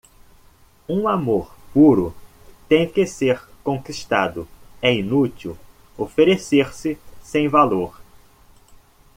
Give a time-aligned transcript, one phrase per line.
[0.89, 2.11] Um amor puro
[2.67, 4.47] tem que ser conquistado,
[4.81, 5.55] é inútil
[5.95, 7.95] oferecer-se sem valor.